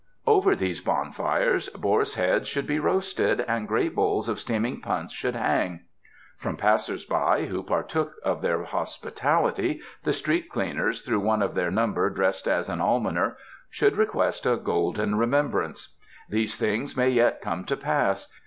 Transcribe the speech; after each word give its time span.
Over 0.25 0.55
these 0.55 0.81
bonfires 0.81 1.69
.boars' 1.69 2.15
heads 2.15 2.47
should 2.47 2.65
be 2.65 2.79
roasted 2.79 3.41
and 3.41 3.67
great 3.67 3.93
bowls 3.93 4.27
of 4.27 4.39
steaming 4.39 4.81
punch 4.81 5.11
should 5.11 5.35
hang. 5.35 5.81
From 6.37 6.57
passersby 6.57 7.45
who 7.49 7.61
partook 7.61 8.13
of 8.25 8.41
their 8.41 8.63
hospitality 8.63 9.79
the 10.01 10.11
street 10.11 10.49
cleaners, 10.49 11.01
through 11.03 11.19
one 11.19 11.43
of 11.43 11.53
their 11.53 11.69
number 11.69 12.09
dressed 12.09 12.47
as 12.47 12.67
an 12.67 12.81
almoner, 12.81 13.37
should 13.69 13.95
request 13.95 14.47
a 14.47 14.57
golden 14.57 15.19
remembrance. 15.19 15.89
These 16.27 16.57
things 16.57 16.97
may 16.97 17.09
yet 17.11 17.39
come 17.39 17.63
to 17.65 17.77
pass. 17.77 18.27